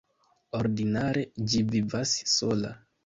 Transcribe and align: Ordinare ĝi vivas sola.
Ordinare 0.59 1.23
ĝi 1.51 1.61
vivas 1.75 2.15
sola. 2.37 2.73